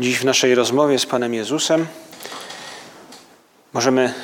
[0.00, 1.86] Dziś w naszej rozmowie z Panem Jezusem
[3.72, 4.14] możemy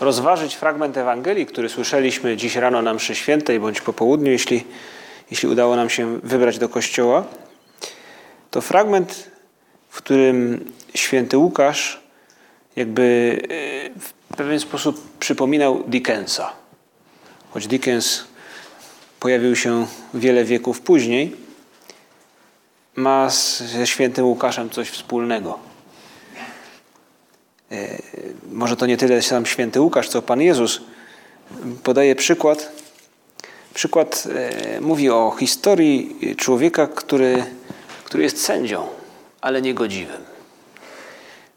[0.00, 4.64] rozważyć fragment Ewangelii, który słyszeliśmy dziś rano na mszy świętej bądź po południu, jeśli,
[5.30, 7.24] jeśli udało nam się wybrać do kościoła.
[8.50, 9.30] To fragment,
[9.88, 12.00] w którym święty Łukasz
[12.76, 16.52] jakby e, w pewien sposób przypominał Dickensa.
[17.50, 18.24] Choć Dickens
[19.20, 21.43] pojawił się wiele wieków później,
[22.96, 23.30] ma
[23.74, 25.58] ze świętym Łukaszem coś wspólnego.
[27.72, 27.98] E,
[28.52, 30.80] może to nie tyle sam święty Łukasz, co Pan Jezus
[31.82, 32.72] podaje przykład.
[33.74, 34.28] Przykład
[34.76, 37.44] e, mówi o historii człowieka, który,
[38.04, 38.86] który jest sędzią,
[39.40, 40.22] ale niegodziwym.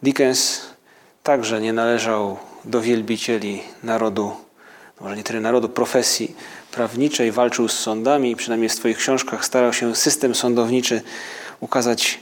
[0.03, 0.61] Dickens
[1.23, 4.31] także nie należał do wielbicieli narodu,
[5.01, 6.35] może nie tyle narodu, profesji
[6.77, 11.01] prawniczej, walczył z sądami, przynajmniej w swoich książkach starał się system sądowniczy
[11.59, 12.19] ukazać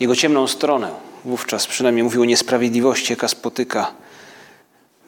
[0.00, 0.90] jego ciemną stronę.
[1.24, 3.92] Wówczas przynajmniej mówił o niesprawiedliwości, jaka spotyka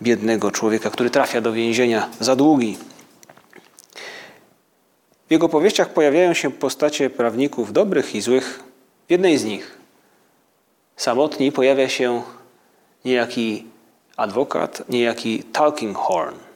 [0.02, 2.78] biednego człowieka, który trafia do więzienia za długi.
[5.28, 8.62] W jego powieściach pojawiają się postacie prawników dobrych i złych.
[9.08, 9.78] W jednej z nich,
[10.96, 12.22] samotni, pojawia się
[13.04, 13.66] niejaki
[14.16, 16.47] adwokat, niejaki Talkinghorn.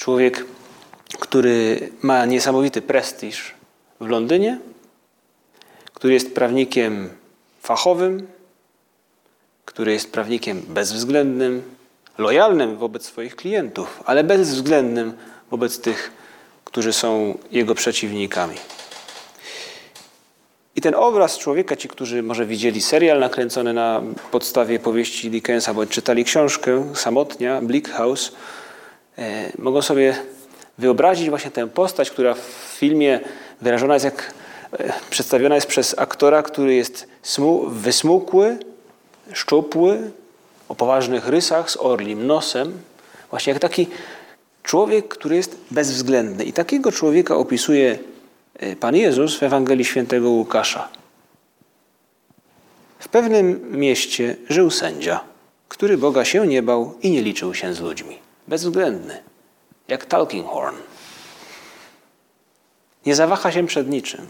[0.00, 0.44] Człowiek,
[1.18, 3.54] który ma niesamowity prestiż
[4.00, 4.58] w Londynie,
[5.94, 7.10] który jest prawnikiem
[7.62, 8.26] fachowym,
[9.64, 11.62] który jest prawnikiem bezwzględnym,
[12.18, 15.12] lojalnym wobec swoich klientów, ale bezwzględnym
[15.50, 16.12] wobec tych,
[16.64, 18.56] którzy są jego przeciwnikami.
[20.76, 25.90] I ten obraz człowieka, ci, którzy może widzieli serial nakręcony na podstawie powieści Dickensa, bądź
[25.90, 28.32] czytali książkę Samotnia, Bleak House,
[29.58, 30.16] mogą sobie
[30.78, 33.20] wyobrazić właśnie tę postać, która w filmie
[33.60, 34.34] wyrażona jest jak
[34.78, 38.58] e, przedstawiona jest przez aktora, który jest smu, wysmukły,
[39.32, 40.10] szczupły,
[40.68, 42.78] o poważnych rysach, z orlim nosem.
[43.30, 43.86] Właśnie jak taki
[44.62, 46.44] człowiek, który jest bezwzględny.
[46.44, 47.98] I takiego człowieka opisuje
[48.58, 50.88] e, Pan Jezus w Ewangelii Świętego Łukasza.
[52.98, 55.20] W pewnym mieście żył sędzia,
[55.68, 58.29] który Boga się nie bał i nie liczył się z ludźmi.
[58.50, 59.22] Bezwzględny,
[59.88, 60.76] jak Talkinghorn.
[63.06, 64.26] Nie zawaha się przed niczym.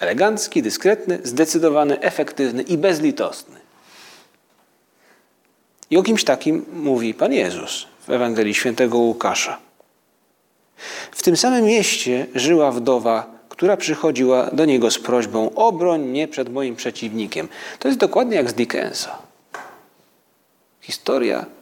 [0.00, 3.60] Elegancki, dyskretny, zdecydowany, efektywny i bezlitosny.
[5.90, 9.58] I o kimś takim mówi Pan Jezus w Ewangelii Świętego Łukasza.
[11.10, 16.48] W tym samym mieście żyła wdowa, która przychodziła do niego z prośbą: Obroń mnie przed
[16.48, 17.48] moim przeciwnikiem.
[17.78, 19.18] To jest dokładnie jak z Dickensa.
[20.80, 21.55] Historia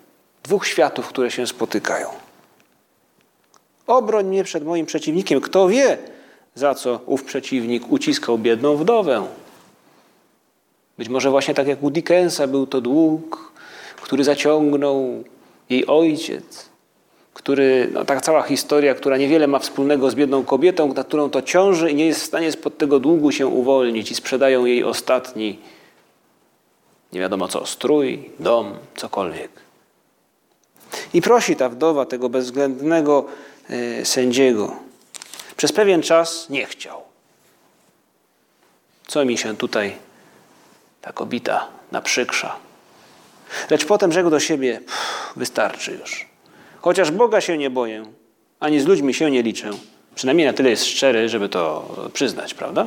[0.44, 2.08] dwóch światów, które się spotykają.
[3.86, 5.40] Obroń mnie przed moim przeciwnikiem.
[5.40, 5.98] Kto wie,
[6.54, 9.26] za co ów przeciwnik uciskał biedną wdowę.
[10.98, 13.52] Być może właśnie tak jak u Dickensa był to dług,
[14.02, 15.24] który zaciągnął
[15.70, 16.68] jej ojciec,
[17.34, 21.42] który, no, ta cała historia, która niewiele ma wspólnego z biedną kobietą, na którą to
[21.42, 25.58] ciąży i nie jest w stanie spod tego długu się uwolnić i sprzedają jej ostatni,
[27.12, 29.63] nie wiadomo co, strój, dom, cokolwiek.
[31.14, 33.24] I prosi ta wdowa tego bezwzględnego
[33.70, 34.76] e, sędziego,
[35.56, 37.02] przez pewien czas nie chciał.
[39.06, 39.96] Co mi się tutaj
[41.00, 42.56] ta kobieta naprzykrza?
[43.70, 44.80] Lecz potem rzekł do siebie:
[45.36, 46.28] Wystarczy już.
[46.80, 48.04] Chociaż Boga się nie boję,
[48.60, 49.70] ani z ludźmi się nie liczę.
[50.14, 52.86] Przynajmniej na tyle jest szczery, żeby to przyznać, prawda?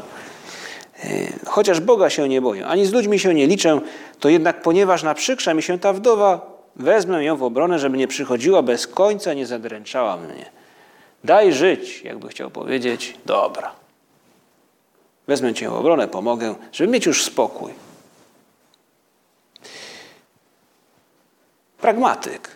[1.03, 1.09] E,
[1.45, 3.79] chociaż Boga się nie boję, ani z ludźmi się nie liczę,
[4.19, 8.61] to jednak ponieważ naprzykrza mi się ta wdowa, wezmę ją w obronę, żeby nie przychodziła
[8.61, 10.51] bez końca, nie zadręczała mnie.
[11.23, 13.71] Daj żyć, jakby chciał powiedzieć, dobra.
[15.27, 17.73] Wezmę cię w obronę, pomogę, żeby mieć już spokój.
[21.81, 22.49] Pragmatyk.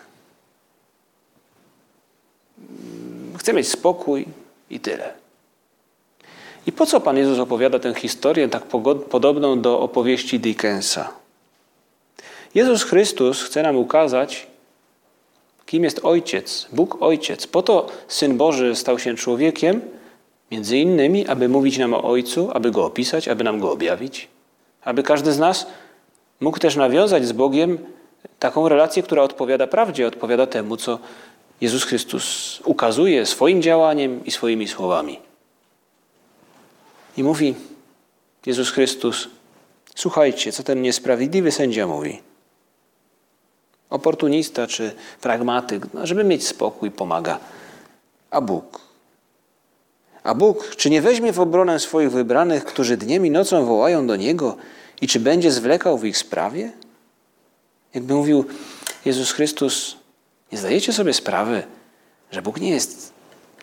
[3.37, 4.25] Chcę mieć spokój
[4.69, 5.13] i tyle.
[6.67, 8.63] I po co Pan Jezus opowiada tę historię tak
[9.09, 11.20] podobną do opowieści Dickensa?
[12.55, 14.47] Jezus Chrystus chce nam ukazać,
[15.65, 16.67] Kim jest Ojciec?
[16.71, 17.47] Bóg Ojciec.
[17.47, 19.81] Po to Syn Boży stał się człowiekiem,
[20.51, 24.27] Między innymi, aby mówić nam o Ojcu, aby Go opisać, aby nam Go objawić,
[24.83, 25.67] aby każdy z nas
[26.39, 27.77] mógł też nawiązać z Bogiem
[28.39, 30.99] taką relację, która odpowiada prawdzie, odpowiada temu, co
[31.61, 35.19] Jezus Chrystus ukazuje swoim działaniem i swoimi słowami.
[37.17, 37.55] I mówi
[38.45, 39.27] Jezus Chrystus,
[39.95, 42.30] słuchajcie, co ten niesprawiedliwy sędzia mówi.
[43.91, 44.91] Oportunista czy
[45.21, 47.39] pragmatyk, no, żeby mieć spokój, pomaga.
[48.29, 48.81] A Bóg?
[50.23, 54.15] A Bóg, czy nie weźmie w obronę swoich wybranych, którzy dniem i nocą wołają do
[54.15, 54.57] Niego
[55.01, 56.71] i czy będzie zwlekał w ich sprawie?
[57.93, 58.45] Jakby mówił
[59.05, 59.95] Jezus Chrystus,
[60.51, 61.63] nie zdajecie sobie sprawy,
[62.31, 63.13] że Bóg nie jest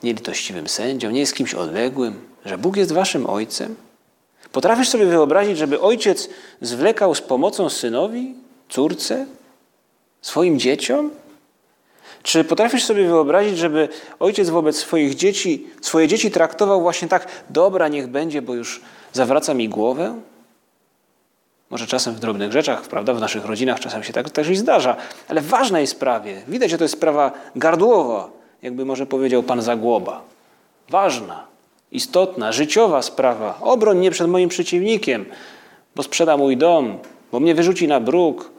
[0.03, 3.77] nielitościwym sędzią, nie jest kimś odległym, że Bóg jest waszym ojcem?
[4.53, 6.29] Potrafisz sobie wyobrazić, żeby ojciec
[6.61, 8.35] zwlekał z pomocą synowi,
[8.69, 9.27] córce,
[10.29, 11.11] swoim dzieciom?
[12.23, 13.89] Czy potrafisz sobie wyobrazić, żeby
[14.21, 18.81] ojciec wobec swoich dzieci, swoje dzieci traktował właśnie tak, dobra, niech będzie, bo już
[19.13, 20.15] zawraca mi głowę?
[21.71, 24.97] Może czasem w drobnych rzeczach, prawda, w naszych rodzinach czasem się tak też i zdarza,
[25.29, 28.31] ale w ważnej sprawie, widać, że to jest sprawa gardłowa,
[28.63, 30.23] jakby może powiedział pan Zagłoba.
[30.89, 31.45] Ważna,
[31.93, 33.59] istotna, życiowa sprawa.
[33.61, 35.27] Obroń mnie przed moim przeciwnikiem,
[35.97, 36.99] bo sprzeda mój dom,
[37.33, 38.58] bo mnie wyrzuci na bruk.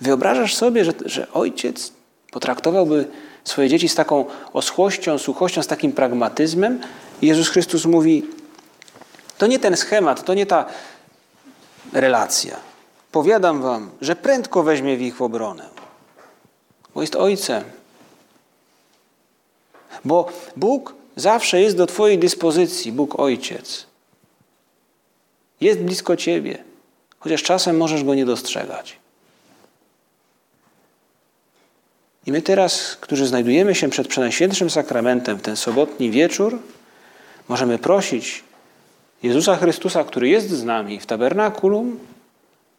[0.00, 1.92] Wyobrażasz sobie, że, że ojciec
[2.30, 3.08] potraktowałby
[3.44, 6.80] swoje dzieci z taką oschłością, suchością, z takim pragmatyzmem,
[7.22, 8.26] Jezus Chrystus mówi:
[9.38, 10.66] To nie ten schemat, to nie ta
[11.92, 12.56] relacja.
[13.12, 15.68] Powiadam wam, że prędko weźmie w ich obronę,
[16.94, 17.64] bo jest Ojcem.
[20.04, 23.86] Bo Bóg zawsze jest do Twojej dyspozycji, Bóg Ojciec.
[25.60, 26.64] Jest blisko Ciebie,
[27.18, 28.99] chociaż czasem możesz Go nie dostrzegać.
[32.26, 36.58] I my teraz, którzy znajdujemy się przed Przenajświętszym Sakramentem w ten sobotni wieczór,
[37.50, 38.44] Możemy prosić
[39.22, 41.98] Jezusa Chrystusa, który jest z nami w tabernakulum,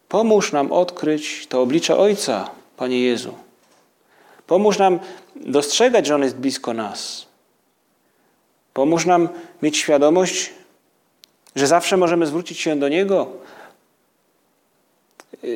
[0.10, 3.34] pomóż nam odkryć to oblicze Ojca, Panie Jezu.
[4.48, 5.00] Pomóż nam
[5.36, 7.26] dostrzegać, że On jest blisko nas.
[8.74, 9.30] Pomóż nam
[9.62, 10.50] mieć świadomość,
[11.56, 13.32] że zawsze możemy zwrócić się do Niego.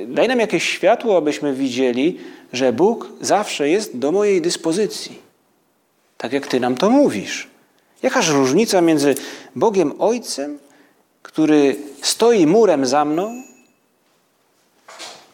[0.08, 2.18] Daj nam jakieś światło, abyśmy widzieli,
[2.54, 5.20] że Bóg zawsze jest do mojej dyspozycji.
[6.18, 7.48] Tak jak Ty nam to mówisz.
[8.04, 9.16] Jakaż różnica między
[9.56, 10.60] Bogiem Ojcem,
[11.22, 13.44] który stoi murem za mną,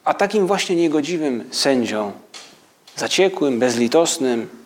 [0.03, 2.12] a takim właśnie niegodziwym sędzią,
[2.95, 4.61] zaciekłym, bezlitosnym.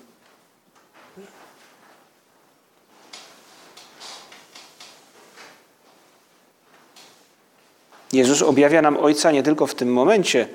[8.16, 10.48] Jezus objawia nam Ojca nie tylko w tym momencie,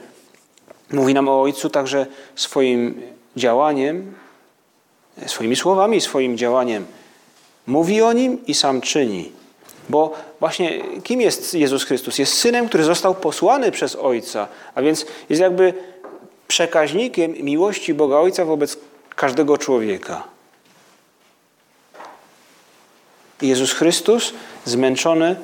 [0.92, 3.02] mówi nam o Ojcu także swoim
[3.36, 4.14] działaniem,
[5.26, 6.86] swoimi słowami, swoim działaniem.
[7.66, 9.32] Mówi o nim i sam czyni.
[9.88, 12.18] Bo właśnie kim jest Jezus Chrystus?
[12.18, 15.74] Jest synem, który został posłany przez Ojca, a więc jest jakby
[16.48, 18.76] przekaźnikiem miłości Boga Ojca wobec
[19.16, 20.24] każdego człowieka.
[23.42, 24.32] Jezus Chrystus
[24.64, 25.36] zmęczony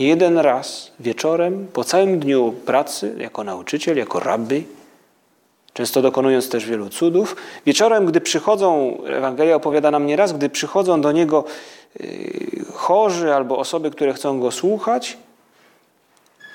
[0.00, 4.66] jeden raz wieczorem po całym dniu pracy jako nauczyciel, jako rabbi,
[5.72, 7.36] często dokonując też wielu cudów.
[7.66, 11.44] Wieczorem, gdy przychodzą, Ewangelia opowiada nam nieraz, gdy przychodzą do Niego
[12.00, 15.18] y, chorzy albo osoby, które chcą Go słuchać,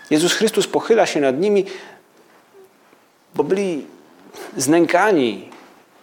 [0.09, 1.65] Jezus Chrystus pochyla się nad nimi,
[3.35, 3.85] bo byli
[4.57, 5.49] znękani,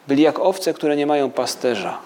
[0.09, 1.99] byli jak owce, które nie mają pasterza.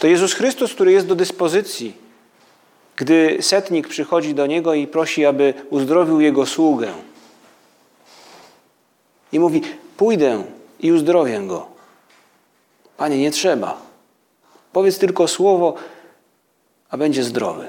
[0.00, 2.02] To Jezus Chrystus, który jest do dyspozycji,
[2.96, 6.92] gdy setnik przychodzi do Niego i prosi, aby uzdrowił Jego sługę
[9.32, 9.62] i mówi:
[9.96, 10.44] Pójdę
[10.80, 11.66] i uzdrowię go.
[12.96, 13.82] Panie, nie trzeba.
[14.72, 15.74] Powiedz tylko słowo,
[16.90, 17.66] a będzie zdrowy.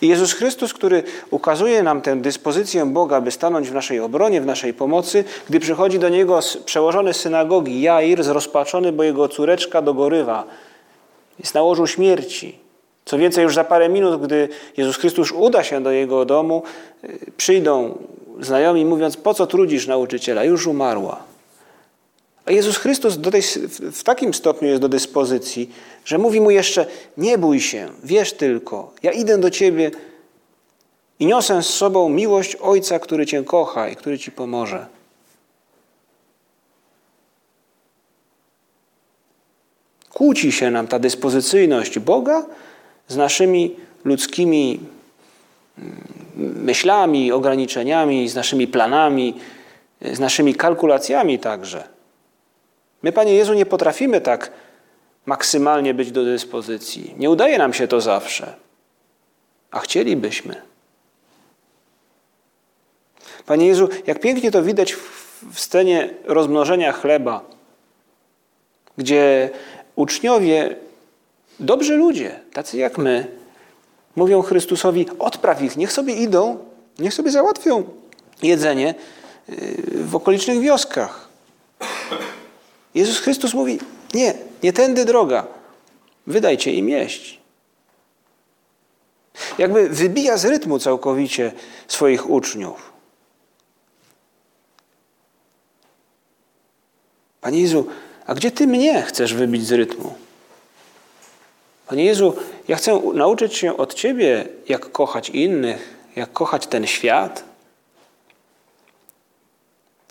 [0.00, 4.46] I Jezus Chrystus, który ukazuje nam tę dyspozycję Boga, by stanąć w naszej obronie, w
[4.46, 10.44] naszej pomocy, gdy przychodzi do niego przełożony synagogi Jair, zrozpaczony, bo jego córeczka dogorywa,
[11.42, 12.58] jest na łożu śmierci.
[13.04, 16.62] Co więcej, już za parę minut, gdy Jezus Chrystus uda się do jego domu,
[17.04, 17.98] y, przyjdą
[18.40, 20.44] znajomi mówiąc, po co trudzisz nauczyciela?
[20.44, 21.22] Już umarła.
[22.44, 23.42] A Jezus Chrystus tej,
[23.92, 25.70] w takim stopniu jest do dyspozycji,
[26.04, 29.90] że mówi mu jeszcze: Nie bój się, wiesz tylko, ja idę do ciebie
[31.20, 34.86] i niosę z sobą miłość Ojca, który cię kocha i który ci pomoże.
[40.22, 42.46] Kłóci się nam ta dyspozycyjność Boga
[43.08, 44.80] z naszymi ludzkimi
[45.78, 49.34] mm, myślami, ograniczeniami, z naszymi planami,
[50.00, 51.88] z naszymi kalkulacjami także.
[53.02, 54.50] My, Panie Jezu, nie potrafimy tak
[55.26, 57.14] maksymalnie być do dyspozycji.
[57.18, 58.54] Nie udaje nam się to zawsze,
[59.70, 60.62] a chcielibyśmy.
[63.46, 64.92] Panie Jezu, jak pięknie to widać
[65.52, 67.44] w scenie rozmnożenia chleba,
[68.98, 69.50] gdzie
[69.96, 70.76] uczniowie,
[71.60, 73.26] dobrzy ludzie, tacy jak my,
[74.16, 76.58] mówią Chrystusowi: odpraw ich, niech sobie idą,
[76.98, 77.84] niech sobie załatwią
[78.42, 78.94] jedzenie
[79.48, 81.28] y, w okolicznych wioskach.
[82.94, 83.78] Jezus Chrystus mówi:
[84.14, 85.46] Nie, nie tędy droga,
[86.26, 87.42] wydajcie im jeść.
[89.58, 91.52] Jakby wybija z rytmu całkowicie
[91.88, 92.92] swoich uczniów.
[97.40, 97.86] Panie Jezu,
[98.26, 100.14] a gdzie Ty mnie chcesz wybić z rytmu?
[101.86, 102.34] Panie Jezu,
[102.68, 107.44] ja chcę nauczyć się od Ciebie, jak kochać innych, jak kochać ten świat.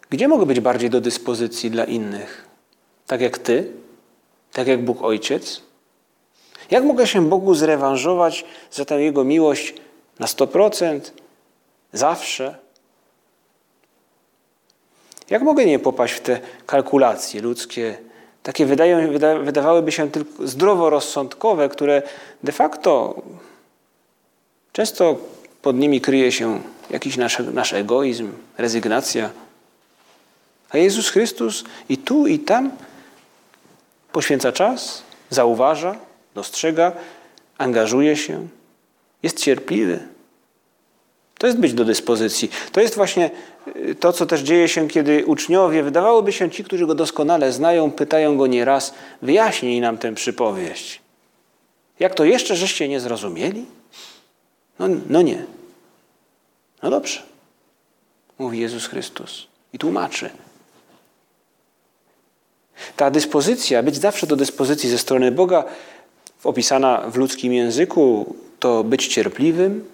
[0.10, 2.46] Gdzie mogę być bardziej do dyspozycji dla innych?
[3.08, 3.72] Tak jak Ty?
[4.54, 5.62] Tak jak Bóg Ojciec?
[6.72, 9.74] Jak mogę się Bogu zrewanżować za tę Jego miłość
[10.20, 11.00] na 100%?
[11.94, 12.61] Zawsze?
[15.32, 17.98] Jak mogę nie popaść w te kalkulacje ludzkie,
[18.44, 22.02] takie wydają, wyda, wydawałyby się tylko zdroworozsądkowe, które
[22.44, 23.22] de facto
[24.74, 25.18] często
[25.62, 29.30] pod nimi kryje się jakiś nasz, nasz egoizm, rezygnacja.
[30.70, 32.72] A Jezus Chrystus i tu, i tam
[34.12, 35.96] poświęca czas, zauważa,
[36.36, 36.92] dostrzega,
[37.58, 38.48] angażuje się,
[39.24, 40.00] jest cierpliwy.
[41.42, 42.50] To jest być do dyspozycji.
[42.72, 43.32] To jest właśnie
[43.76, 47.92] y, to, co też dzieje się, kiedy uczniowie, wydawałoby się ci, którzy go doskonale znają,
[47.92, 51.02] pytają go nieraz, wyjaśnij nam tę przypowieść.
[52.00, 53.66] Jak to jeszcze żeście nie zrozumieli?
[54.80, 55.46] No, no nie.
[56.84, 57.22] No dobrze,
[58.40, 60.30] mówi Jezus Chrystus i tłumaczy.
[62.96, 65.64] Ta dyspozycja, być zawsze do dyspozycji ze strony Boga,
[66.44, 69.86] opisana w ludzkim języku, to być cierpliwym,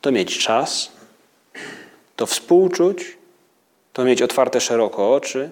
[0.00, 0.92] to mieć czas,
[2.16, 3.16] to współczuć,
[3.92, 5.50] to mieć otwarte szeroko oczy,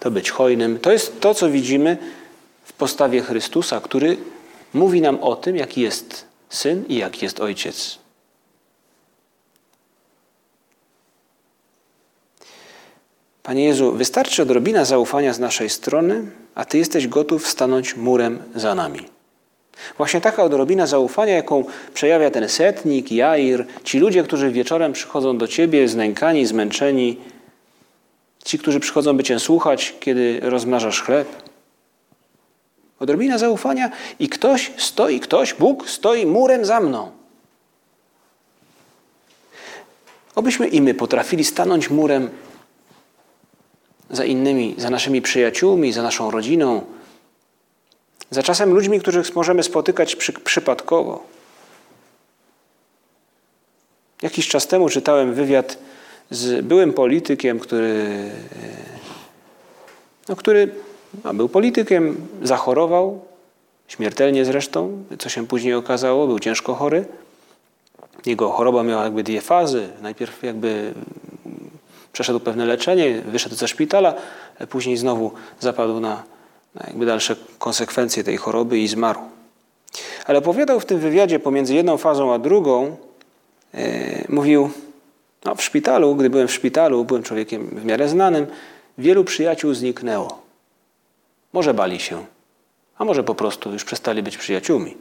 [0.00, 0.78] to być hojnym.
[0.78, 1.98] To jest to, co widzimy
[2.64, 4.16] w postawie Chrystusa, który
[4.74, 7.98] mówi nam o tym, jaki jest syn i jaki jest ojciec.
[13.42, 18.74] Panie Jezu, wystarczy odrobina zaufania z naszej strony, a Ty jesteś gotów stanąć murem za
[18.74, 19.19] nami.
[19.96, 25.48] Właśnie taka odrobina zaufania, jaką przejawia ten setnik, Jair, ci ludzie, którzy wieczorem przychodzą do
[25.48, 27.16] Ciebie znękani, zmęczeni,
[28.44, 31.28] ci, którzy przychodzą, by Cię słuchać, kiedy rozmnażasz chleb.
[33.00, 37.10] Odrobina zaufania i ktoś stoi, ktoś, Bóg stoi murem za mną.
[40.34, 42.30] Obyśmy i my potrafili stanąć murem
[44.10, 46.84] za innymi, za naszymi przyjaciółmi, za naszą rodziną,
[48.30, 51.22] za czasem ludźmi, których możemy spotykać przy, przypadkowo.
[54.22, 55.78] Jakiś czas temu czytałem wywiad
[56.30, 58.06] z byłym politykiem, który,
[60.28, 60.74] no, który
[61.24, 63.24] no, był politykiem, zachorował,
[63.88, 67.04] śmiertelnie zresztą, co się później okazało, był ciężko chory.
[68.26, 69.88] Jego choroba miała jakby dwie fazy.
[70.02, 70.94] Najpierw jakby
[72.12, 74.14] przeszedł pewne leczenie, wyszedł ze szpitala,
[74.68, 76.22] później znowu zapadł na
[76.74, 79.20] jakby dalsze konsekwencje tej choroby i zmarł.
[80.26, 82.96] Ale opowiadał w tym wywiadzie pomiędzy jedną fazą a drugą,
[83.74, 84.70] e, mówił,
[85.44, 88.46] no w szpitalu, gdy byłem w szpitalu, byłem człowiekiem w miarę znanym,
[88.98, 90.42] wielu przyjaciół zniknęło.
[91.52, 92.24] Może bali się,
[92.98, 94.96] a może po prostu już przestali być przyjaciółmi.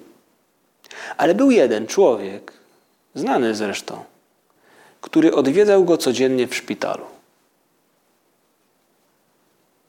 [1.18, 2.54] Ale był jeden człowiek,
[3.16, 4.04] znany zresztą,
[5.02, 7.19] który odwiedzał go codziennie w szpitalu.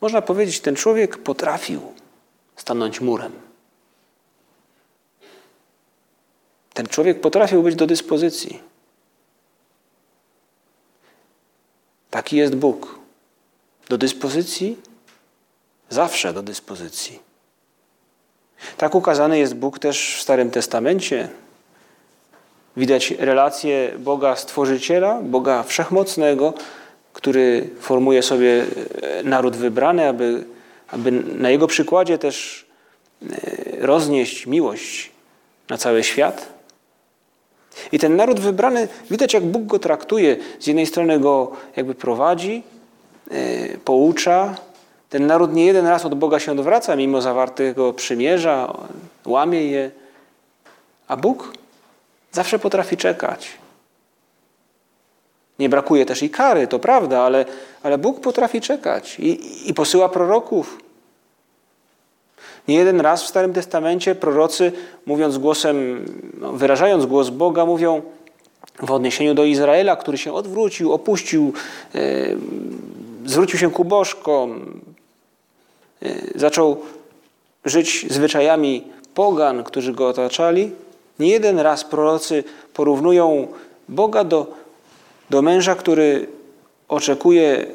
[0.01, 1.81] Można powiedzieć, ten człowiek potrafił
[2.57, 3.33] stanąć murem.
[6.75, 8.61] Ten człowiek potrafił być do dyspozycji.
[12.11, 12.99] Taki jest Bóg.
[13.89, 14.77] Do dyspozycji,
[15.89, 17.19] zawsze do dyspozycji.
[18.77, 21.29] Tak ukazany jest Bóg też w Starym Testamencie.
[22.77, 26.55] Widać relację Boga Stworzyciela, Boga Wszechmocnego,
[27.13, 28.65] który formuje sobie
[29.03, 30.45] e, naród wybrany, aby,
[30.89, 32.67] aby na jego przykładzie też
[33.23, 35.11] e, roznieść miłość
[35.69, 36.61] na cały świat.
[37.93, 40.37] I ten naród wybrany, widać jak Bóg go traktuje.
[40.59, 42.63] Z jednej strony go jakby prowadzi,
[43.31, 44.55] e, poucza.
[45.11, 48.75] Ten naród nie jeden raz od Boga się odwraca, mimo zawartego przymierza,
[49.27, 49.91] łamie je.
[51.09, 51.53] A Bóg
[52.33, 53.49] zawsze potrafi czekać.
[55.61, 57.45] Nie brakuje też i kary, to prawda, ale,
[57.83, 59.41] ale Bóg potrafi czekać i,
[59.71, 60.79] i posyła proroków.
[62.69, 64.73] Nie jeden raz w Starym Testamencie prorocy,
[65.07, 66.07] mówiąc głosem,
[66.41, 68.03] no, wyrażając głos Boga, mówią
[68.83, 71.53] w odniesieniu do Izraela, który się odwrócił, opuścił,
[71.95, 72.01] e,
[73.27, 74.81] zwrócił się ku bożkom,
[76.03, 76.83] e, zaczął
[77.65, 80.71] żyć zwyczajami pogan, którzy go otaczali.
[81.19, 83.49] Nie jeden raz prorocy porównują
[83.89, 84.60] Boga do,
[85.31, 86.27] do męża, który
[86.89, 87.67] oczekuje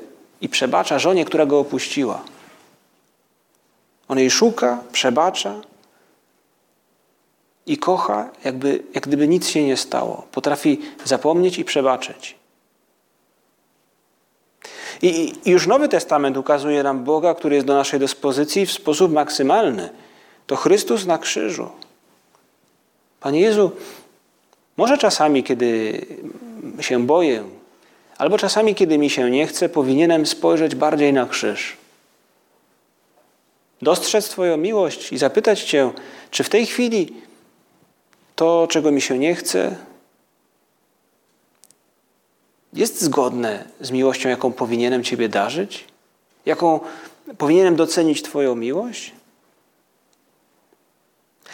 [0.41, 2.23] i przebacza żonie, która go opuściła.
[4.07, 5.61] On jej szuka, przebacza
[7.65, 10.27] i kocha, jakby, jak gdyby nic się nie stało.
[10.31, 12.35] Potrafi zapomnieć i przebaczyć.
[15.01, 19.11] I, I już Nowy Testament ukazuje nam Boga, który jest do naszej dyspozycji w sposób
[19.11, 19.89] maksymalny.
[20.47, 21.69] To Chrystus na krzyżu.
[23.19, 23.71] Panie Jezu,
[24.77, 26.01] może czasami, kiedy
[26.79, 27.43] się boję,
[28.17, 31.77] albo czasami, kiedy mi się nie chce, powinienem spojrzeć bardziej na krzyż.
[33.81, 35.91] Dostrzec Twoją miłość i zapytać Cię,
[36.31, 37.13] czy w tej chwili
[38.35, 39.75] to, czego mi się nie chce,
[42.73, 45.85] jest zgodne z miłością, jaką powinienem Ciebie darzyć?
[46.45, 46.79] Jaką
[47.37, 49.11] powinienem docenić Twoją miłość?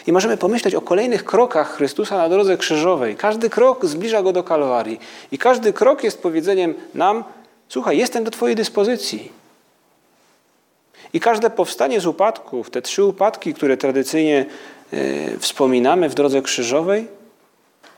[0.06, 3.16] I możemy pomyśleć o kolejnych krokach Chrystusa na drodze krzyżowej.
[3.16, 5.00] Każdy krok zbliża go do Kalwarii.
[5.32, 7.24] I każdy krok jest powiedzeniem nam:
[7.68, 9.32] Słuchaj, jestem do Twojej dyspozycji.
[11.12, 14.46] I każde powstanie z upadków, te trzy upadki, które tradycyjnie
[14.92, 14.98] yy,
[15.38, 17.06] wspominamy w drodze krzyżowej,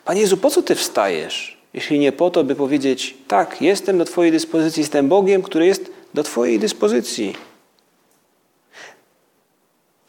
[0.04, 1.58] Panie Jezu, po co Ty wstajesz?
[1.74, 5.90] Jeśli nie po to, by powiedzieć: Tak, jestem do Twojej dyspozycji, jestem Bogiem, który jest
[6.14, 7.34] do Twojej dyspozycji.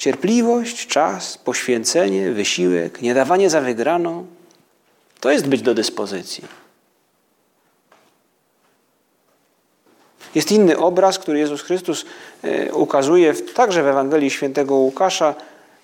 [0.05, 4.25] Cierpliwość, czas, poświęcenie, wysiłek, nie dawanie za wygraną
[5.19, 6.43] to jest być do dyspozycji.
[10.35, 12.05] Jest inny obraz, który Jezus Chrystus
[12.43, 15.35] e, ukazuje także w Ewangelii Świętego Łukasza.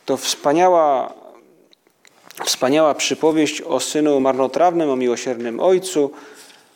[0.05, 1.13] To wspaniała,
[2.45, 6.11] wspaniała przypowieść o synu marnotrawnym, o miłosiernym ojcu,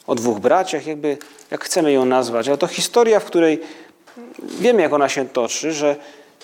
[0.07, 1.17] o dwóch braciach, jakby
[1.51, 2.47] jak chcemy ją nazwać.
[2.47, 3.61] Ale to historia, w której
[4.43, 5.95] wiemy, jak ona się toczy, że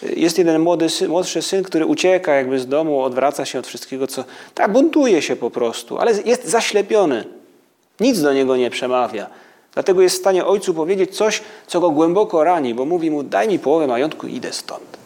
[0.03, 4.23] jest jeden młody, młodszy syn, który ucieka jakby z domu, odwraca się od wszystkiego, co...
[4.53, 7.25] Tak, buntuje się po prostu, ale jest zaślepiony.
[7.99, 9.27] Nic do niego nie przemawia.
[9.73, 13.47] Dlatego jest w stanie ojcu powiedzieć coś, co go głęboko rani, bo mówi mu, daj
[13.47, 14.97] mi połowę majątku i idę stąd.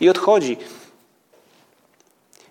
[0.00, 0.56] I odchodzi.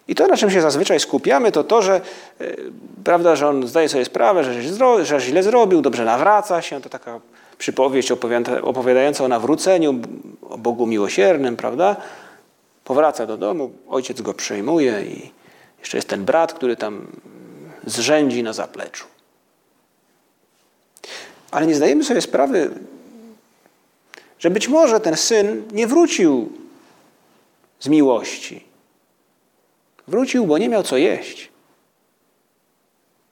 [0.07, 2.01] I to, na czym się zazwyczaj skupiamy, to to, że,
[2.39, 2.71] yy,
[3.03, 7.19] prawda, że on zdaje sobie sprawę, że, że źle zrobił, dobrze nawraca się, to taka
[7.57, 8.11] przypowieść
[8.63, 10.01] opowiadająca o nawróceniu,
[10.49, 11.95] o Bogu miłosiernym, prawda?
[12.83, 15.31] Powraca do domu, ojciec go przejmuje i
[15.79, 17.07] jeszcze jest ten brat, który tam
[17.85, 19.05] zrzędzi na zapleczu.
[21.51, 22.69] Ale nie zdajemy sobie sprawy,
[24.39, 26.51] że być może ten syn nie wrócił
[27.79, 28.63] z miłości.
[30.07, 31.49] Wrócił, bo nie miał co jeść.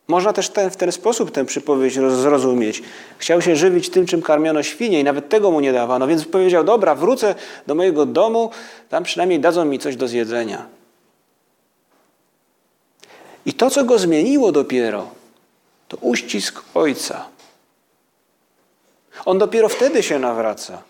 [0.07, 2.83] Można też ten, w ten sposób tę przypowieść zrozumieć.
[3.17, 6.63] Chciał się żywić tym, czym karmiono świnie i nawet tego mu nie dawano, więc powiedział,
[6.63, 7.35] dobra, wrócę
[7.67, 8.49] do mojego domu,
[8.89, 10.65] tam przynajmniej dadzą mi coś do zjedzenia.
[13.45, 15.09] I to, co go zmieniło dopiero,
[15.87, 17.25] to uścisk ojca.
[19.25, 20.83] On dopiero wtedy się nawraca,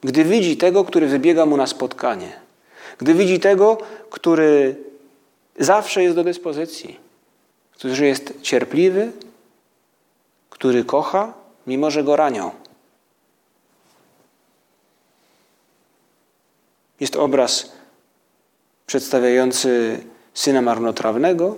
[0.00, 2.32] gdy widzi tego, który wybiega mu na spotkanie,
[2.98, 3.78] gdy widzi tego,
[4.10, 4.76] który
[5.58, 7.05] zawsze jest do dyspozycji
[7.76, 9.12] który jest cierpliwy,
[10.50, 11.32] który kocha,
[11.66, 12.50] mimo że go ranią.
[17.00, 17.72] Jest obraz
[18.86, 20.00] przedstawiający
[20.34, 21.56] syna marnotrawnego.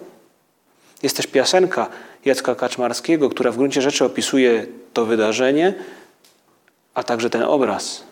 [1.02, 1.88] Jest też piosenka
[2.24, 5.74] Jacka Kaczmarskiego, która w gruncie rzeczy opisuje to wydarzenie,
[6.94, 8.04] a także ten obraz.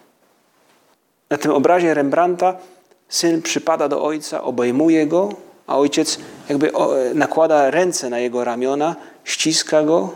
[1.31, 2.57] Na tym obrazie Rembrandta
[3.09, 5.35] syn przypada do ojca, obejmuje go,
[5.67, 6.73] a ojciec jakby
[7.15, 10.11] nakłada ręce na jego ramiona, ściska go.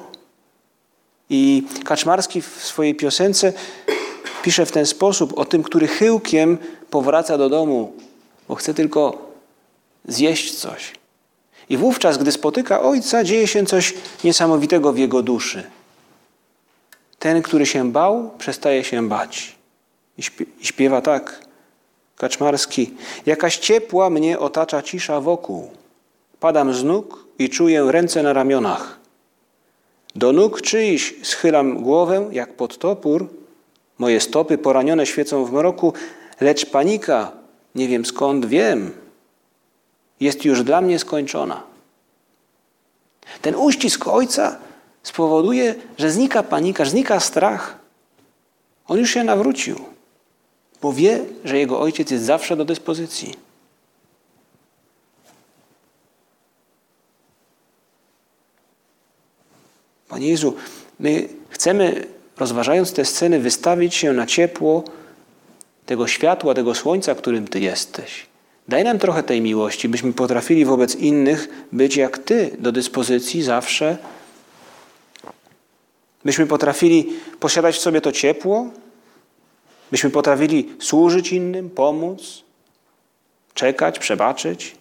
[1.31, 3.53] I Kaczmarski w swojej piosence
[4.43, 6.59] pisze w ten sposób o tym, który chyłkiem
[6.91, 7.93] powraca do domu,
[8.49, 9.31] bo chce tylko
[10.09, 10.93] zjeść coś.
[11.69, 15.63] I wówczas, gdy spotyka ojca, dzieje się coś niesamowitego w jego duszy.
[17.19, 19.57] Ten, który się bał, przestaje się bać.
[20.19, 20.23] I
[20.63, 21.41] śpiewa tak.
[22.17, 22.95] Kaczmarski.
[23.27, 25.71] Jakaś ciepła mnie otacza cisza wokół.
[26.41, 29.01] Padam z nóg i czuję ręce na ramionach.
[30.17, 33.29] Do nóg czyjś schylam głowę jak pod topór.
[33.99, 35.93] Moje stopy poranione świecą w mroku,
[36.41, 37.33] lecz panika,
[37.75, 38.91] nie wiem skąd wiem,
[40.21, 41.63] jest już dla mnie skończona.
[43.43, 44.59] Ten uścisk ojca
[45.03, 47.79] spowoduje, że znika panika, znika strach.
[48.89, 49.77] On już się nawrócił,
[50.83, 53.50] bo wie, że jego ojciec jest zawsze do dyspozycji.
[60.11, 60.55] Panie Jezu,
[61.01, 62.07] my chcemy,
[62.39, 64.85] rozważając te sceny, wystawić się na ciepło
[65.87, 68.27] tego światła, tego słońca, którym Ty jesteś.
[68.69, 73.97] Daj nam trochę tej miłości, byśmy potrafili wobec innych być jak Ty, do dyspozycji zawsze.
[76.25, 77.09] Byśmy potrafili
[77.41, 78.71] posiadać w sobie to ciepło,
[79.91, 82.43] byśmy potrafili służyć innym, pomóc,
[83.55, 84.75] czekać, przebaczyć.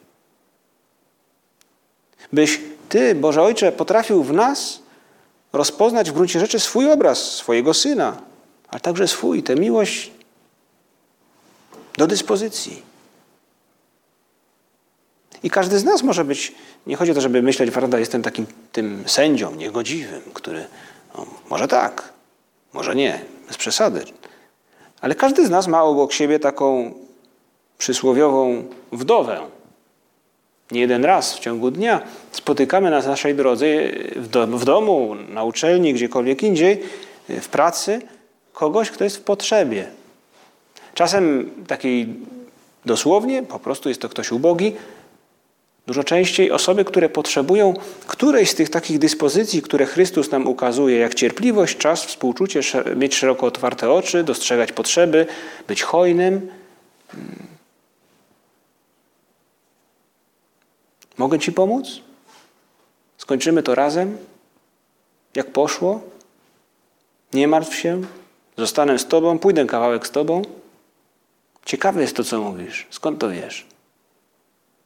[2.33, 4.88] Byś Ty, Boże Ojcze, potrafił w nas
[5.53, 8.21] rozpoznać w gruncie rzeczy swój obraz, swojego Syna,
[8.67, 10.11] ale także swój, tę miłość
[11.97, 12.81] do dyspozycji.
[15.43, 16.55] I każdy z nas może być,
[16.87, 20.67] nie chodzi o to, żeby myśleć, prawda, jestem takim tym sędzią niegodziwym, który,
[21.17, 22.13] no, może tak,
[22.73, 24.03] może nie, bez przesady.
[25.01, 26.93] Ale każdy z nas ma obok siebie taką
[27.77, 29.41] przysłowiową wdowę.
[30.71, 32.01] Nie jeden raz w ciągu dnia
[32.31, 33.65] spotykamy na naszej drodze
[34.15, 36.83] w, do, w domu, na uczelni, gdziekolwiek indziej,
[37.29, 38.01] w pracy,
[38.53, 39.87] kogoś, kto jest w potrzebie.
[40.93, 42.07] Czasem takiej
[42.85, 44.73] dosłownie, po prostu jest to ktoś ubogi,
[45.89, 47.73] Dużo częściej osoby, które potrzebują
[48.07, 52.61] którejś z tych takich dyspozycji, które Chrystus nam ukazuje, jak cierpliwość, czas, współczucie,
[52.95, 55.25] mieć szeroko otwarte oczy, dostrzegać potrzeby,
[55.67, 56.49] być hojnym.
[61.19, 62.01] Mogę Ci pomóc?
[63.17, 64.17] Skończymy to razem?
[65.35, 66.01] Jak poszło?
[67.33, 68.01] Nie martw się,
[68.57, 70.41] zostanę z Tobą, pójdę kawałek z Tobą.
[71.65, 72.87] Ciekawe jest to, co mówisz.
[72.89, 73.67] Skąd to wiesz?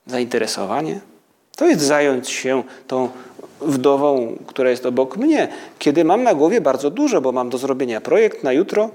[0.06, 1.00] Zainteresowanie?
[1.56, 3.10] To jest zająć się tą
[3.62, 5.48] wdową, która jest obok mnie,
[5.80, 8.90] kiedy mam na głowie bardzo dużo, bo mam do zrobienia projekt na jutro,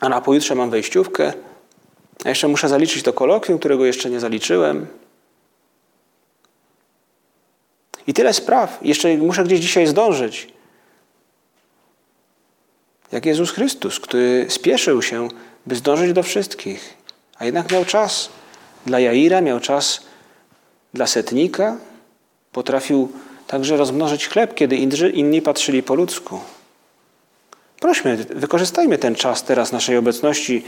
[0.00, 1.32] a na pojutrze mam wejściówkę,
[2.24, 4.86] a jeszcze muszę zaliczyć to kolokwium, którego jeszcze nie zaliczyłem.
[8.08, 8.78] I tyle spraw.
[8.82, 10.48] Jeszcze muszę gdzieś dzisiaj zdążyć.
[13.12, 15.28] Jak Jezus Chrystus, który spieszył się,
[15.66, 16.94] by zdążyć do wszystkich,
[17.38, 18.28] a jednak miał czas.
[18.86, 20.00] Dla Jaira miał czas
[20.94, 21.76] dla setnika,
[22.52, 23.12] potrafił
[23.46, 24.76] także rozmnożyć chleb, kiedy
[25.12, 26.40] inni patrzyli po ludzku.
[27.80, 30.64] Prośmy, wykorzystajmy ten czas teraz naszej obecności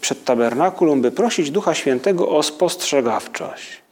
[0.00, 3.82] przed tabernakulum, by prosić Ducha Świętego o spostrzegawczość.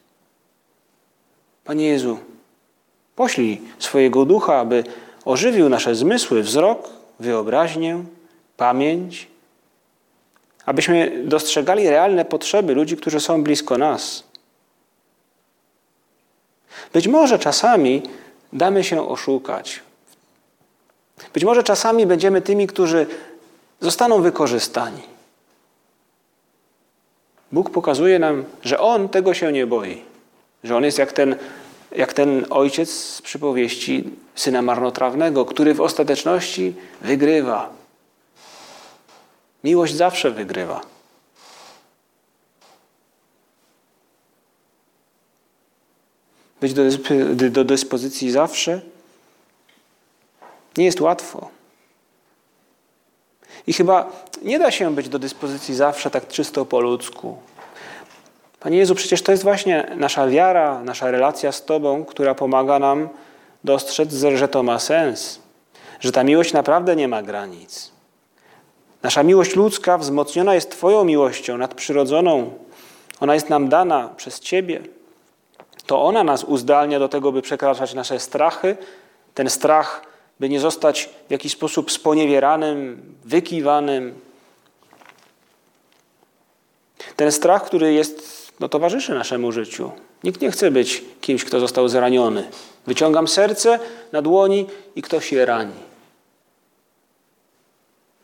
[1.64, 2.18] Panie Jezu,
[3.16, 4.84] poślij swojego Ducha, aby
[5.24, 6.88] ożywił nasze zmysły, wzrok,
[7.20, 8.04] wyobraźnię,
[8.56, 9.28] pamięć,
[10.66, 14.24] abyśmy dostrzegali realne potrzeby ludzi, którzy są blisko nas.
[16.92, 18.02] Być może czasami
[18.52, 19.80] damy się oszukać.
[21.34, 23.06] Być może czasami będziemy tymi, którzy
[23.80, 25.02] zostaną wykorzystani.
[27.52, 30.02] Bóg pokazuje nam, że On tego się nie boi,
[30.64, 31.36] że On jest jak ten,
[31.94, 34.04] jak ten ojciec z przypowieści
[34.34, 37.70] syna marnotrawnego, który w ostateczności wygrywa.
[39.64, 40.94] Miłość zawsze wygrywa.
[46.64, 48.80] być do, do dyspozycji zawsze,
[50.76, 51.48] nie jest łatwo.
[53.66, 57.36] I chyba nie da się być do dyspozycji zawsze tak czysto po ludzku.
[58.64, 63.08] Panie Jezu, przecież to jest właśnie nasza wiara, nasza relacja z Tobą, która pomaga nam
[63.64, 65.40] dostrzec, że to ma sens,
[66.00, 67.92] że ta miłość naprawdę nie ma granic.
[69.02, 72.50] Nasza miłość ludzka wzmocniona jest Twoją miłością nadprzyrodzoną.
[73.20, 74.80] Ona jest nam dana przez Ciebie.
[75.86, 78.76] To ona nas uzdalnia do tego, by przekraczać nasze strachy.
[79.34, 80.02] Ten strach,
[80.40, 84.20] by nie zostać w jakiś sposób sponiewieranym, wykiwanym.
[87.16, 89.92] Ten strach, który jest, no, towarzyszy naszemu życiu.
[90.24, 92.48] Nikt nie chce być kimś, kto został zraniony.
[92.86, 93.78] Wyciągam serce
[94.12, 95.74] na dłoni i ktoś je rani.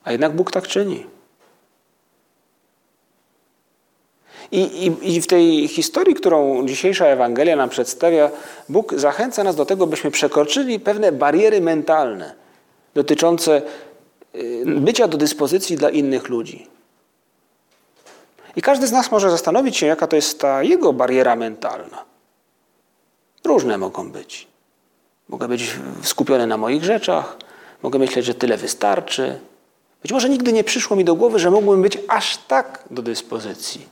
[0.05, 1.07] A jednak Bóg tak czyni.
[4.53, 8.31] I, i, I w tej historii, którą dzisiejsza Ewangelia nam przedstawia,
[8.69, 12.35] Bóg zachęca nas do tego, byśmy przekroczyli pewne bariery mentalne
[12.95, 13.63] dotyczące
[14.35, 16.67] y, bycia do dyspozycji dla innych ludzi.
[18.57, 22.05] I każdy z nas może zastanowić się, jaka to jest ta jego bariera mentalna.
[23.45, 24.47] Różne mogą być.
[25.29, 27.37] Mogę być skupiony na moich rzeczach,
[27.83, 29.39] mogę myśleć, że tyle wystarczy.
[30.03, 33.87] Być może nigdy nie przyszło mi do głowy, że mógłbym być aż tak do dyspozycji.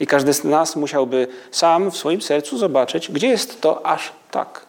[0.00, 4.66] I każdy z nas musiałby sam w swoim sercu zobaczyć, gdzie jest to aż tak,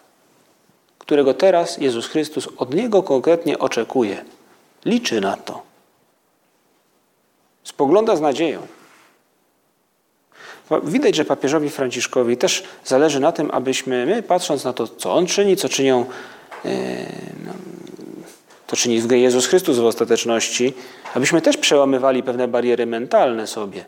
[0.98, 4.24] którego teraz Jezus Chrystus od Niego konkretnie oczekuje.
[4.84, 5.73] Liczy na to.
[7.64, 8.66] Spogląda z nadzieją.
[10.82, 15.26] Widać, że papieżowi Franciszkowi też zależy na tym, abyśmy my, patrząc na to, co on
[15.26, 16.06] czyni, co czynią,
[16.64, 17.06] e,
[17.46, 17.52] no,
[18.66, 20.74] to czyni Jezus Chrystus w ostateczności,
[21.14, 23.84] abyśmy też przełamywali pewne bariery mentalne sobie.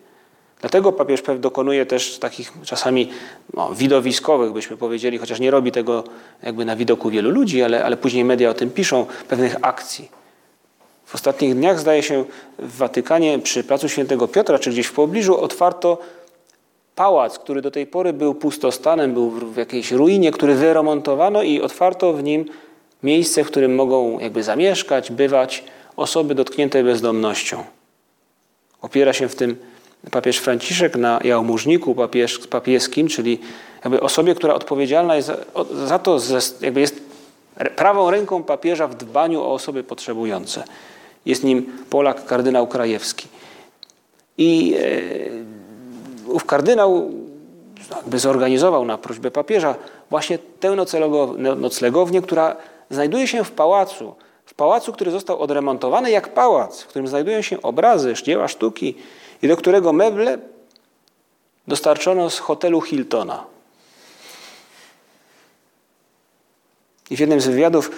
[0.61, 3.11] Dlatego papież dokonuje też takich czasami
[3.55, 6.05] no, widowiskowych, byśmy powiedzieli, chociaż nie robi tego
[6.43, 10.09] jakby na widoku wielu ludzi, ale, ale później media o tym piszą, pewnych akcji.
[11.07, 12.25] W ostatnich dniach, zdaje się,
[12.59, 15.99] w Watykanie przy Placu Świętego Piotra, czy gdzieś w pobliżu, otwarto
[16.95, 22.13] pałac, który do tej pory był pustostanem, był w jakiejś ruinie, który wyremontowano i otwarto
[22.13, 22.45] w nim
[23.03, 25.65] miejsce, w którym mogą jakby zamieszkać, bywać
[25.97, 27.65] osoby dotknięte bezdomnością.
[28.83, 29.57] Opiera się w tym
[30.11, 33.39] papież Franciszek na jałmużniku papież, papieskim, czyli
[33.85, 35.33] jakby osobie, która odpowiedzialna jest
[35.87, 36.19] za, to,
[36.61, 37.01] jakby jest
[37.77, 40.65] prawą ręką papieża w dbaniu o osoby potrzebujące.
[41.27, 43.29] Jest nim Polak kardynał Krajewski.
[44.39, 44.75] I
[46.27, 47.11] e, ów kardynał
[47.97, 49.75] jakby zorganizował na prośbę papieża
[50.11, 50.77] właśnie tę
[51.57, 52.57] noclegownię, która
[52.91, 54.15] znajduje się w pałacu,
[54.47, 58.95] w pałacu, który został odremontowany jak pałac, w którym znajdują się obrazy, dzieła sztuki
[59.43, 60.39] i do którego meble
[61.69, 63.45] dostarczono z hotelu Hiltona.
[67.11, 67.91] I w jednym z wywiadów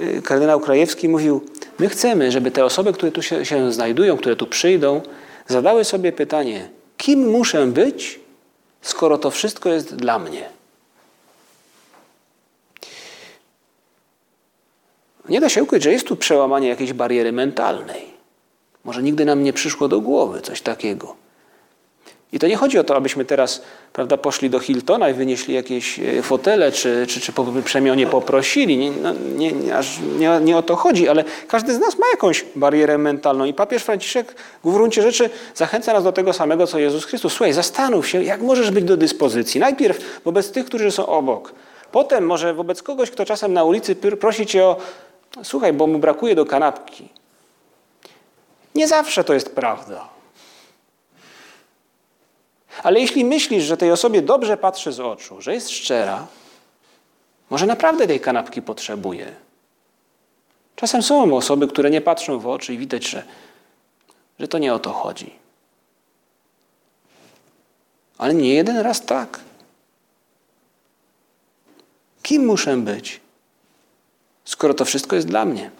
[0.00, 1.44] y, kardynał Krajewski mówił:
[1.78, 5.02] My chcemy, żeby te osoby, które tu się, się znajdują, które tu przyjdą,
[5.46, 8.20] zadały sobie pytanie: kim muszę być,
[8.82, 10.48] skoro to wszystko jest dla mnie?
[15.28, 18.16] Nie da się ukryć, że jest tu przełamanie jakiejś bariery mentalnej.
[18.84, 21.25] Może nigdy nam nie przyszło do głowy coś takiego.
[22.32, 23.62] I to nie chodzi o to, abyśmy teraz
[23.92, 28.78] prawda, poszli do Hiltona i wynieśli jakieś e, fotele, czy, czy, czy po przemionie poprosili.
[28.78, 32.06] Nie, no, nie, nie, aż nie, nie o to chodzi, ale każdy z nas ma
[32.12, 33.44] jakąś barierę mentalną.
[33.44, 34.34] I papież Franciszek
[34.64, 37.32] w gruncie rzeczy zachęca nas do tego samego, co Jezus Chrystus.
[37.32, 39.60] Słuchaj, zastanów się, jak możesz być do dyspozycji.
[39.60, 41.52] Najpierw wobec tych, którzy są obok.
[41.92, 44.76] Potem może wobec kogoś, kto czasem na ulicy prosi cię o
[45.42, 47.08] słuchaj, bo mu brakuje do kanapki.
[48.74, 50.15] Nie zawsze to jest prawda.
[52.82, 56.26] Ale jeśli myślisz, że tej osobie dobrze patrzy z oczu, że jest szczera,
[57.50, 59.34] może naprawdę tej kanapki potrzebuje.
[60.76, 63.22] Czasem są osoby, które nie patrzą w oczy i widać, że,
[64.38, 65.32] że to nie o to chodzi.
[68.18, 69.40] Ale nie jeden raz tak.
[72.22, 73.20] Kim muszę być,
[74.44, 75.70] skoro to wszystko jest dla mnie?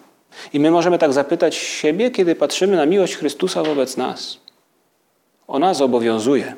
[0.53, 4.37] I my możemy tak zapytać siebie, kiedy patrzymy na miłość Chrystusa wobec nas.
[5.47, 6.55] Ona zobowiązuje.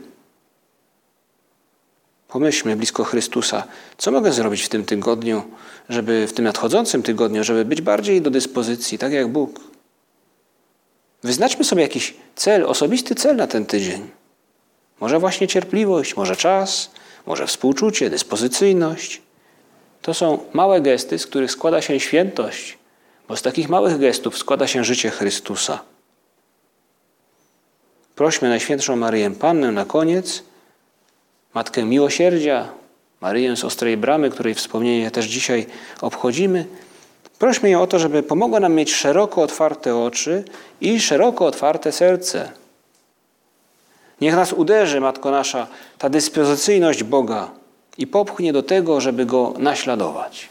[2.29, 3.63] Pomyślmy blisko Chrystusa,
[3.97, 5.43] co mogę zrobić w tym tygodniu,
[5.89, 9.59] żeby w tym nadchodzącym tygodniu, żeby być bardziej do dyspozycji, tak jak Bóg.
[11.23, 14.09] Wyznaczmy sobie jakiś cel, osobisty cel na ten tydzień.
[14.99, 16.91] Może właśnie cierpliwość, może czas,
[17.25, 19.21] może współczucie, dyspozycyjność.
[20.01, 22.77] To są małe gesty, z których składa się świętość,
[23.27, 25.79] bo z takich małych gestów składa się życie Chrystusa.
[28.15, 30.43] Prośmy Najświętszą Maryję Pannę na koniec,
[31.59, 32.67] Matkę Miłosierdzia,
[33.21, 35.65] Maryję z Ostrej Bramy, której wspomnienie też dzisiaj
[36.01, 36.65] obchodzimy.
[37.39, 40.43] Prośmy ją o to, żeby pomogła nam mieć szeroko otwarte oczy
[40.81, 42.51] i szeroko otwarte serce.
[44.21, 45.67] Niech nas uderzy, Matko nasza,
[45.97, 47.51] ta dyspozycyjność Boga
[47.97, 50.49] i popchnie do tego, żeby Go naśladować.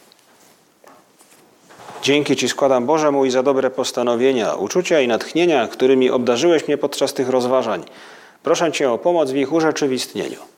[2.02, 7.14] Dzięki Ci składam, Boże mój, za dobre postanowienia, uczucia i natchnienia, którymi obdarzyłeś mnie podczas
[7.14, 7.84] tych rozważań.
[8.42, 10.57] Proszę Cię o pomoc w ich urzeczywistnieniu.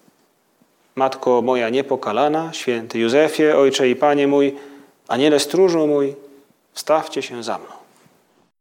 [0.95, 4.57] Matko moja niepokalana, święty Józefie, Ojcze i Panie mój,
[5.09, 6.15] Aniele stróżu mój,
[6.73, 7.80] wstawcie się za mną.